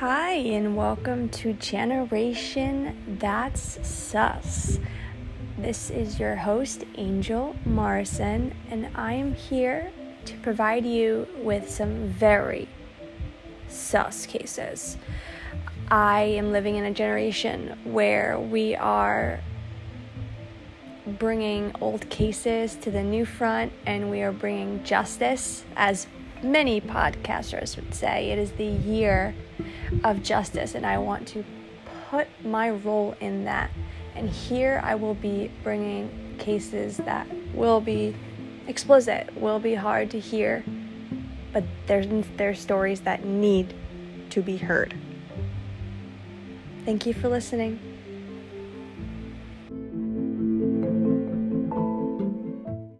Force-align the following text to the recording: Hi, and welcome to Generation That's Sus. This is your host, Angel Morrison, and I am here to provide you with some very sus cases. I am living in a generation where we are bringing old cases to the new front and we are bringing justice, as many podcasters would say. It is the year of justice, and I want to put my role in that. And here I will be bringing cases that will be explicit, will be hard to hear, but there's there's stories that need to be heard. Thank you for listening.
Hi, 0.00 0.32
and 0.32 0.78
welcome 0.78 1.28
to 1.28 1.52
Generation 1.52 3.18
That's 3.20 3.86
Sus. 3.86 4.78
This 5.58 5.90
is 5.90 6.18
your 6.18 6.36
host, 6.36 6.84
Angel 6.94 7.54
Morrison, 7.66 8.54
and 8.70 8.88
I 8.94 9.12
am 9.12 9.34
here 9.34 9.92
to 10.24 10.38
provide 10.38 10.86
you 10.86 11.28
with 11.42 11.68
some 11.68 12.08
very 12.08 12.66
sus 13.68 14.24
cases. 14.24 14.96
I 15.90 16.22
am 16.22 16.50
living 16.50 16.76
in 16.76 16.86
a 16.86 16.92
generation 16.94 17.78
where 17.84 18.38
we 18.38 18.74
are 18.76 19.42
bringing 21.06 21.74
old 21.78 22.08
cases 22.08 22.74
to 22.76 22.90
the 22.90 23.02
new 23.02 23.26
front 23.26 23.74
and 23.84 24.10
we 24.10 24.22
are 24.22 24.32
bringing 24.32 24.82
justice, 24.82 25.62
as 25.76 26.06
many 26.42 26.80
podcasters 26.80 27.76
would 27.76 27.94
say. 27.94 28.30
It 28.30 28.38
is 28.38 28.52
the 28.52 28.64
year 28.64 29.34
of 30.04 30.22
justice, 30.22 30.74
and 30.74 30.86
I 30.86 30.98
want 30.98 31.28
to 31.28 31.44
put 32.10 32.28
my 32.44 32.70
role 32.70 33.14
in 33.20 33.44
that. 33.44 33.70
And 34.14 34.28
here 34.28 34.80
I 34.82 34.94
will 34.94 35.14
be 35.14 35.50
bringing 35.62 36.36
cases 36.38 36.96
that 36.98 37.26
will 37.54 37.80
be 37.80 38.14
explicit, 38.66 39.34
will 39.36 39.58
be 39.58 39.74
hard 39.74 40.10
to 40.10 40.20
hear, 40.20 40.64
but 41.52 41.64
there's 41.86 42.06
there's 42.36 42.60
stories 42.60 43.00
that 43.02 43.24
need 43.24 43.74
to 44.30 44.42
be 44.42 44.56
heard. 44.56 44.94
Thank 46.84 47.06
you 47.06 47.14
for 47.14 47.28
listening. 47.28 47.78